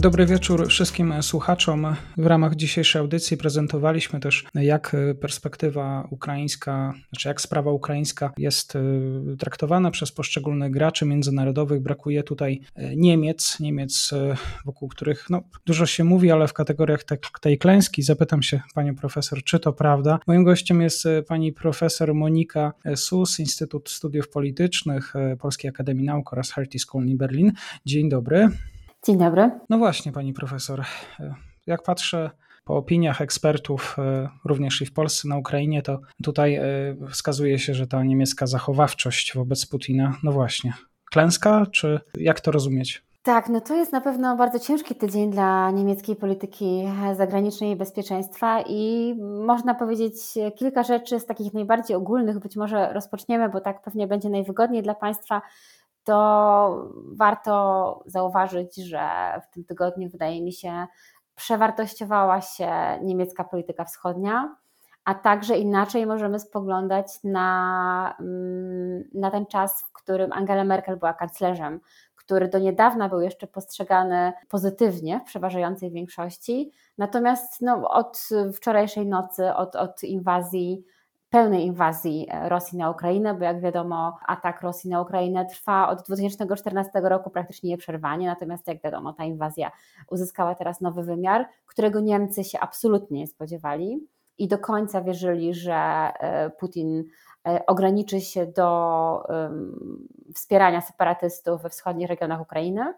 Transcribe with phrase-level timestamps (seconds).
[0.00, 1.96] Dobry wieczór wszystkim słuchaczom.
[2.16, 9.36] W ramach dzisiejszej audycji prezentowaliśmy też, jak perspektywa ukraińska, znaczy jak sprawa ukraińska jest y,
[9.38, 11.82] traktowana przez poszczególnych graczy międzynarodowych.
[11.82, 17.04] Brakuje tutaj y, Niemiec, Niemiec, y, wokół których no, dużo się mówi, ale w kategoriach
[17.04, 18.02] te, tej klęski.
[18.02, 20.18] Zapytam się panią profesor, czy to prawda.
[20.26, 26.78] Moim gościem jest pani profesor Monika Sus, Instytut Studiów Politycznych Polskiej Akademii Nauk oraz Hertie
[26.78, 27.52] School in Berlin.
[27.86, 28.48] Dzień dobry.
[29.06, 29.50] Dzień dobry.
[29.70, 30.82] No właśnie, pani profesor.
[31.66, 32.30] Jak patrzę
[32.64, 36.62] po opiniach ekspertów, e, również i w Polsce, na Ukrainie, to tutaj e,
[37.10, 40.72] wskazuje się, że ta niemiecka zachowawczość wobec Putina, no właśnie,
[41.10, 43.08] klęska, czy jak to rozumieć?
[43.22, 46.84] Tak, no to jest na pewno bardzo ciężki tydzień dla niemieckiej polityki
[47.16, 49.14] zagranicznej i bezpieczeństwa i
[49.46, 50.14] można powiedzieć
[50.56, 54.94] kilka rzeczy z takich najbardziej ogólnych, być może rozpoczniemy, bo tak pewnie będzie najwygodniej dla
[54.94, 55.42] Państwa
[56.08, 59.00] to warto zauważyć, że
[59.42, 60.86] w tym tygodniu wydaje mi się
[61.34, 62.70] przewartościowała się
[63.02, 64.56] niemiecka polityka wschodnia,
[65.04, 71.12] a także inaczej możemy spoglądać na, mm, na ten czas, w którym Angela Merkel była
[71.12, 71.80] kanclerzem,
[72.16, 76.72] który do niedawna był jeszcze postrzegany pozytywnie w przeważającej większości.
[76.98, 80.84] Natomiast no, od wczorajszej nocy, od, od inwazji
[81.30, 86.02] pełnej inwazji e, Rosji na Ukrainę, bo jak wiadomo, atak Rosji na Ukrainę trwa od
[86.02, 89.70] 2014 roku praktycznie nieprzerwanie, natomiast jak wiadomo, ta inwazja
[90.10, 94.06] uzyskała teraz nowy wymiar, którego Niemcy się absolutnie nie spodziewali
[94.38, 97.04] i do końca wierzyli, że e, Putin
[97.48, 99.22] e, ograniczy się do
[100.34, 102.94] wspierania separatystów we wschodnich regionach Ukrainy.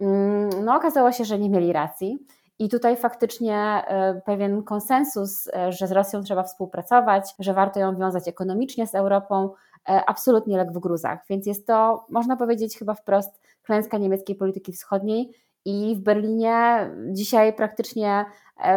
[0.00, 2.18] Mm, no, okazało się, że nie mieli racji.
[2.58, 7.96] I tutaj faktycznie e, pewien konsensus, e, że z Rosją trzeba współpracować, że warto ją
[7.96, 9.50] wiązać ekonomicznie z Europą,
[9.88, 11.18] e, absolutnie legł w gruzach.
[11.30, 15.30] Więc jest to, można powiedzieć, chyba wprost klęska niemieckiej polityki wschodniej.
[15.64, 18.24] I w Berlinie dzisiaj praktycznie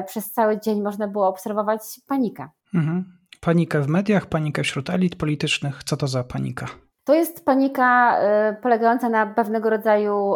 [0.06, 2.50] przez cały dzień można było obserwować panikę.
[2.74, 3.18] Mhm.
[3.42, 5.84] Panikę w mediach, panikę wśród elit politycznych.
[5.84, 6.68] Co to za panika?
[7.08, 8.20] To jest panika
[8.52, 10.36] y, polegająca na pewnego rodzaju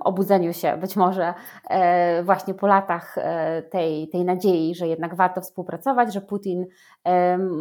[0.00, 1.34] obudzeniu się, być może
[1.70, 6.66] e, właśnie po latach e, tej, tej nadziei, że jednak warto współpracować, że Putin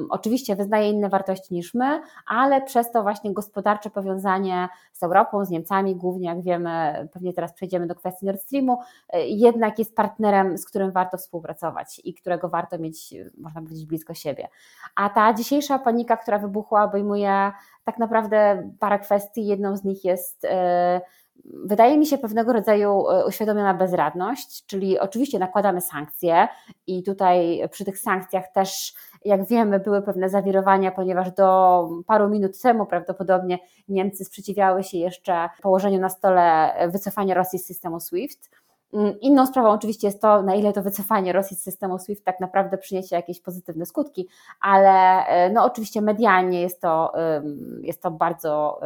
[0.09, 5.49] oczywiście wyznaje inne wartości niż my, ale przez to właśnie gospodarcze powiązanie z Europą, z
[5.49, 8.77] Niemcami, głównie jak wiemy, pewnie teraz przejdziemy do kwestii Nord Streamu,
[9.25, 14.47] jednak jest partnerem, z którym warto współpracować i którego warto mieć, można powiedzieć, blisko siebie.
[14.95, 17.51] A ta dzisiejsza panika, która wybuchła, obejmuje
[17.83, 19.45] tak naprawdę parę kwestii.
[19.45, 21.01] Jedną z nich jest e,
[21.45, 26.47] wydaje mi się pewnego rodzaju e, uświadomiona bezradność, czyli oczywiście nakładamy sankcje
[26.87, 28.93] i tutaj przy tych sankcjach też,
[29.25, 35.49] jak wiemy, były pewne zawirowania, ponieważ do paru minut temu prawdopodobnie Niemcy sprzeciwiały się jeszcze
[35.61, 38.49] położeniu na stole wycofania Rosji z systemu SWIFT.
[38.93, 42.39] Mm, inną sprawą oczywiście jest to, na ile to wycofanie Rosji z systemu SWIFT tak
[42.39, 44.27] naprawdę przyniesie jakieś pozytywne skutki,
[44.61, 47.13] ale e, no oczywiście medialnie jest to,
[47.81, 48.81] jest to bardzo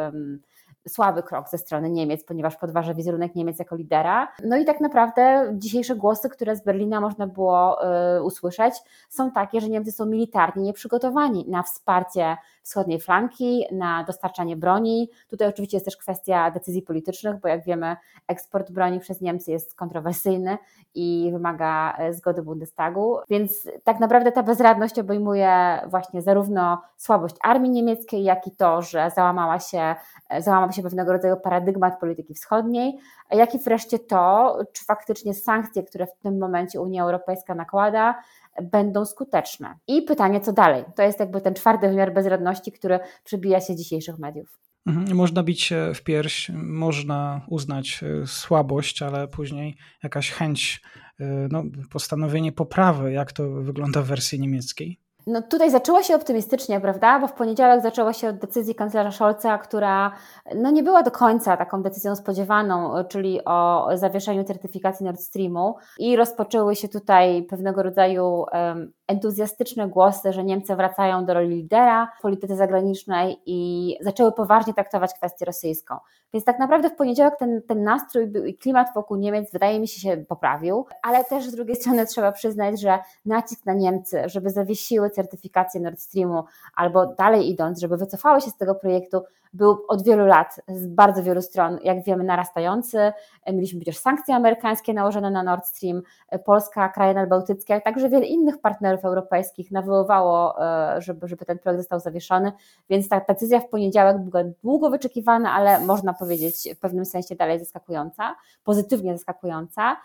[0.88, 4.28] słaby krok ze strony Niemiec, ponieważ podważa wizerunek Niemiec jako lidera.
[4.44, 7.78] No i tak naprawdę dzisiejsze głosy, które z Berlina można było
[8.18, 8.74] y, usłyszeć,
[9.10, 15.10] są takie, że Niemcy są militarnie nieprzygotowani na wsparcie wschodniej flanki, na dostarczanie broni.
[15.28, 17.96] Tutaj oczywiście jest też kwestia decyzji politycznych, bo jak wiemy,
[18.28, 20.58] eksport broni przez Niemcy jest kontrowersyjny
[20.96, 27.72] i wymaga e, zgody Bundestagu, więc tak naprawdę ta bezradność obejmuje właśnie zarówno słabość armii
[27.72, 29.96] niemieckiej, jak i to, że załamała się,
[30.30, 32.98] e, załamał się pewnego rodzaju paradygmat polityki wschodniej,
[33.32, 38.16] jak i wreszcie to, czy faktycznie sankcje, które w tym momencie Unia Europejska nakłada,
[38.62, 39.76] będą skuteczne.
[39.88, 40.84] I pytanie, co dalej?
[40.96, 44.60] To jest jakby ten czwarty wymiar bezradności, który przybija się dzisiejszych mediów.
[44.86, 45.18] Mhm.
[45.18, 50.82] Można bić w pierś, można uznać e, słabość, ale później jakaś chęć,
[51.20, 55.00] e, no, postanowienie poprawy, jak to wygląda w wersji niemieckiej.
[55.28, 57.20] No tutaj zaczęło się optymistycznie, prawda?
[57.20, 60.12] Bo w poniedziałek zaczęło się od decyzji kanclerza Scholza, która
[60.56, 66.16] no nie była do końca taką decyzją spodziewaną, czyli o zawieszeniu certyfikacji Nord Streamu i
[66.16, 72.22] rozpoczęły się tutaj pewnego rodzaju um, entuzjastyczne głosy, że Niemcy wracają do roli lidera w
[72.22, 75.98] polityce zagranicznej i zaczęły poważnie traktować kwestię rosyjską.
[76.34, 80.02] Więc tak naprawdę w poniedziałek ten, ten nastrój i klimat wokół Niemiec wydaje mi się
[80.02, 85.10] się poprawił, ale też z drugiej strony trzeba przyznać, że nacisk na Niemcy, żeby zawiesiły
[85.10, 86.44] certyfikację Nord Streamu
[86.76, 89.22] albo dalej idąc, żeby wycofały się z tego projektu,
[89.56, 93.14] był od wielu lat z bardzo wielu stron, jak wiemy, narastający.
[93.48, 96.02] Mieliśmy przecież sankcje amerykańskie nałożone na Nord Stream,
[96.46, 100.56] Polska, kraje nadbałtyckie, ale także wiele innych partnerów europejskich nawoływało,
[100.98, 102.52] żeby, żeby ten projekt został zawieszony,
[102.90, 107.60] więc ta decyzja w poniedziałek była długo wyczekiwana, ale można powiedzieć w pewnym sensie dalej
[107.60, 109.98] zaskakująca, pozytywnie zaskakująca.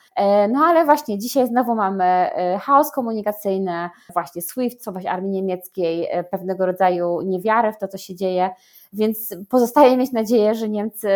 [0.49, 2.31] No ale właśnie dzisiaj znowu mamy
[2.61, 8.15] chaos komunikacyjny, właśnie SWIFT, słabość armii niemieckiej, e, pewnego rodzaju niewiarę w to, co się
[8.15, 8.51] dzieje,
[8.93, 11.09] więc pozostaje mieć nadzieję, że Niemcy,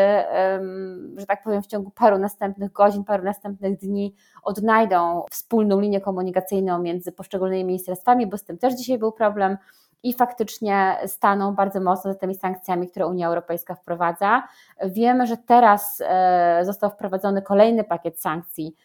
[1.17, 6.79] że tak powiem, w ciągu paru następnych godzin, paru następnych dni odnajdą wspólną linię komunikacyjną
[6.79, 9.57] między poszczególnymi ministerstwami, bo z tym też dzisiaj był problem
[10.03, 14.43] i faktycznie staną bardzo mocno za tymi sankcjami, które Unia Europejska wprowadza.
[14.85, 18.77] Wiemy, że teraz e, został wprowadzony kolejny pakiet sankcji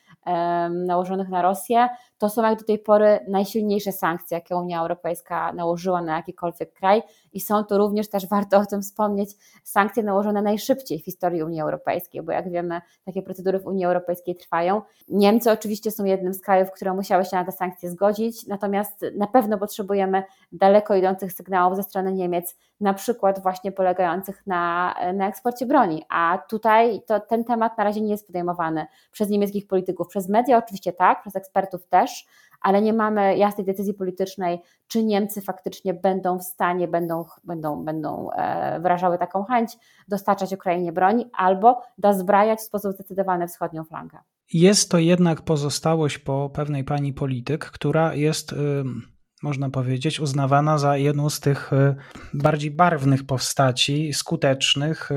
[0.69, 1.89] nałożonych na Rosję,
[2.19, 7.01] to są jak do tej pory najsilniejsze sankcje, jakie Unia Europejska nałożyła na jakikolwiek kraj.
[7.33, 9.29] I są to również też, warto o tym wspomnieć,
[9.63, 14.35] sankcje nałożone najszybciej w historii Unii Europejskiej, bo jak wiemy, takie procedury w Unii Europejskiej
[14.35, 14.81] trwają.
[15.07, 19.27] Niemcy oczywiście są jednym z krajów, które musiały się na te sankcje zgodzić, natomiast na
[19.27, 25.65] pewno potrzebujemy daleko idących sygnałów ze strony Niemiec, na przykład właśnie polegających na, na eksporcie
[25.65, 30.29] broni, a tutaj to, ten temat na razie nie jest podejmowany przez niemieckich polityków, przez
[30.29, 32.08] media oczywiście tak, przez ekspertów też,
[32.61, 38.31] ale nie mamy jasnej decyzji politycznej, czy Niemcy faktycznie będą w stanie, będą, będą, będą
[38.31, 39.77] e, wyrażały taką chęć
[40.07, 44.17] dostarczać Ukrainie broni albo dozbrajać w sposób zdecydowany wschodnią flangę.
[44.53, 48.55] Jest to jednak pozostałość po pewnej pani polityk, która jest
[49.43, 51.95] można powiedzieć, uznawana za jedną z tych y,
[52.33, 55.15] bardziej barwnych postaci, skutecznych, y,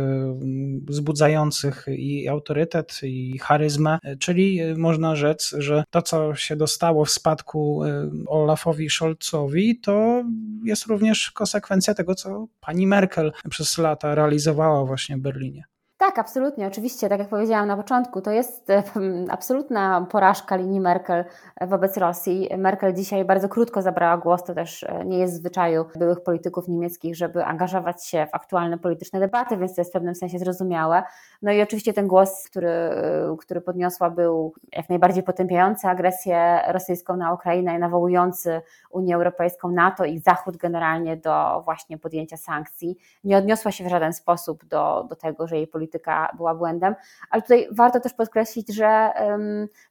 [0.84, 7.10] wzbudzających i autorytet, i charyzmę, czyli y, można rzec, że to, co się dostało w
[7.10, 7.82] spadku
[8.26, 10.24] Olafowi Scholzowi, to
[10.64, 15.71] jest również konsekwencja tego, co pani Merkel przez lata realizowała właśnie w Berlinie.
[16.02, 16.66] Tak, absolutnie.
[16.66, 18.82] Oczywiście, tak jak powiedziałam na początku, to jest e,
[19.30, 21.24] absolutna porażka linii Merkel
[21.60, 22.48] wobec Rosji.
[22.58, 26.68] Merkel dzisiaj bardzo krótko zabrała głos, to też e, nie jest w zwyczaju byłych polityków
[26.68, 31.02] niemieckich, żeby angażować się w aktualne polityczne debaty, więc to jest w pewnym sensie zrozumiałe.
[31.42, 37.16] No i oczywiście ten głos, który, e, który podniosła, był jak najbardziej potępiający agresję rosyjską
[37.16, 38.60] na Ukrainę i nawołujący
[38.90, 42.98] Unię Europejską, NATO i Zachód generalnie do właśnie podjęcia sankcji.
[43.24, 46.94] Nie odniosła się w żaden sposób do, do tego, że jej polityka polityka była błędem,
[47.30, 49.10] ale tutaj warto też podkreślić, że,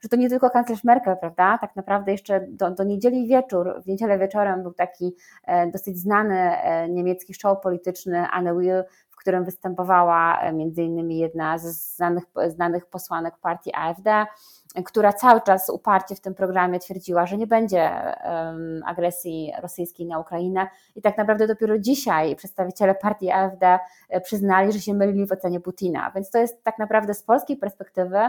[0.02, 1.58] że to nie tylko kanclerz Merkel, prawda?
[1.62, 6.40] Tak naprawdę jeszcze do, do niedzieli wieczór, w niedzielę wieczorem był taki e, dosyć znany
[6.40, 12.24] e, niemiecki show polityczny Anne Will, w którym występowała e, między innymi jedna z znanych,
[12.48, 14.26] znanych posłanek partii AfD,
[14.86, 20.20] która cały czas uparcie w tym programie twierdziła, że nie będzie um, agresji rosyjskiej na
[20.20, 23.80] Ukrainę i tak naprawdę dopiero dzisiaj przedstawiciele partii AfD
[24.10, 26.12] e, przyznali, że się mylili w ocenie Putina.
[26.16, 28.20] Więc to jest tak naprawdę z polskiej perspektywy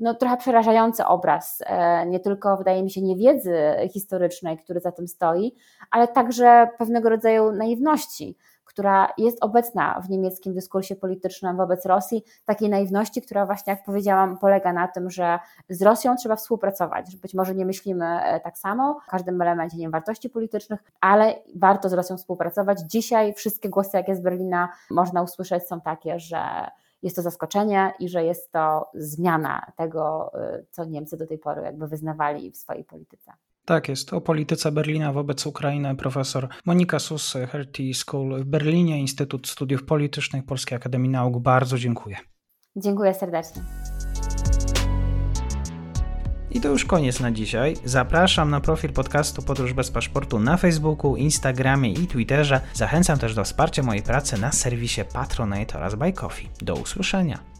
[0.00, 3.56] no, trochę przerażający obraz, e, nie tylko wydaje mi się niewiedzy
[3.92, 5.54] historycznej, który za tym stoi,
[5.90, 8.36] ale także pewnego rodzaju naiwności
[8.78, 14.38] która jest obecna w niemieckim dyskursie politycznym wobec Rosji, takiej naiwności, która właśnie, jak powiedziałam,
[14.38, 15.38] polega na tym, że
[15.68, 19.76] z Rosją trzeba współpracować, że być może nie myślimy e, tak samo w każdym elemencie
[19.76, 22.80] nie wiem, wartości politycznych, ale warto z Rosją współpracować.
[22.80, 26.70] Dzisiaj wszystkie głosy, jakie z Berlina można usłyszeć, są takie, że
[27.02, 31.62] jest to zaskoczenie i że jest to zmiana tego, e, co Niemcy do tej pory
[31.62, 33.32] jakby wyznawali w swojej polityce.
[33.68, 34.12] Tak jest.
[34.12, 40.44] O polityce Berlina wobec Ukrainy profesor Monika Sus, Hertie School w Berlinie, Instytut Studiów Politycznych
[40.46, 41.38] Polskiej Akademii Nauk.
[41.38, 42.16] Bardzo dziękuję.
[42.76, 43.62] Dziękuję serdecznie.
[46.50, 47.76] I to już koniec na dzisiaj.
[47.84, 52.60] Zapraszam na profil podcastu Podróż bez paszportu na Facebooku, Instagramie i Twitterze.
[52.74, 56.48] Zachęcam też do wsparcia mojej pracy na serwisie Patronite oraz Buy Coffee.
[56.62, 57.57] Do usłyszenia.